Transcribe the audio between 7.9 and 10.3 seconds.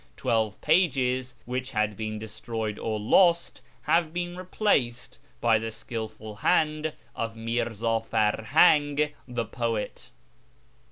Farhang, the poet.